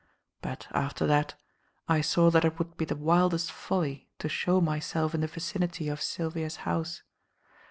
But, 0.41 0.67
after 0.71 1.05
that, 1.05 1.35
I 1.87 2.01
saw 2.01 2.31
that 2.31 2.43
it 2.43 2.57
would 2.57 2.75
be 2.75 2.85
the 2.85 2.95
wildest 2.95 3.51
folly 3.51 4.09
to 4.17 4.27
show 4.27 4.59
myself 4.59 5.13
in 5.13 5.21
the 5.21 5.27
vicinity 5.27 5.89
of 5.89 6.01
Sylvia's 6.01 6.55
house. 6.65 7.03